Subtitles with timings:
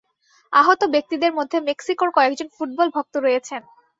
[0.53, 3.61] আহত ব্যক্তিদের মধ্য মেক্সিকোর কয়েকজন ফুটবলভক্ত রয়েছেন।